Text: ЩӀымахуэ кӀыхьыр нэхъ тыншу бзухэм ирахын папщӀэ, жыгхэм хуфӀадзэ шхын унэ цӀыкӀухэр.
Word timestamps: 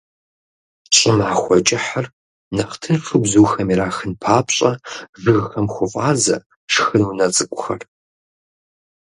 ЩӀымахуэ 0.95 1.57
кӀыхьыр 1.67 2.05
нэхъ 2.55 2.75
тыншу 2.81 3.21
бзухэм 3.23 3.67
ирахын 3.73 4.11
папщӀэ, 4.21 4.71
жыгхэм 5.21 5.67
хуфӀадзэ 5.73 6.37
шхын 6.73 7.01
унэ 7.09 7.27
цӀыкӀухэр. 7.35 7.81